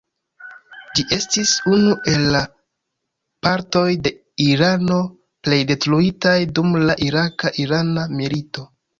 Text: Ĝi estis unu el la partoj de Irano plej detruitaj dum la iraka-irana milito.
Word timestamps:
Ĝi 0.99 1.03
estis 1.15 1.49
unu 1.71 1.91
el 2.11 2.23
la 2.35 2.39
partoj 3.47 3.83
de 4.07 4.11
Irano 4.45 4.97
plej 5.49 5.59
detruitaj 5.73 6.33
dum 6.59 6.73
la 6.87 6.95
iraka-irana 7.09 8.07
milito. 8.23 8.65